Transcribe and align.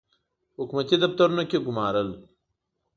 په 0.53 0.59
حکومتي 0.63 0.95
دفترونو 1.03 1.43
کې 1.49 1.63
ګومارل. 1.65 2.09